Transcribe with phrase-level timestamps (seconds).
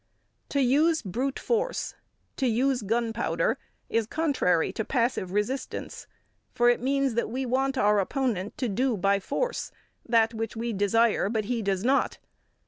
[0.49, 1.93] To use brute force,
[2.37, 6.07] to use gun powder is contrary to passive resistance;
[6.55, 9.71] for it means that we want our opponent to do by force
[10.03, 12.17] that which we desire but he does not.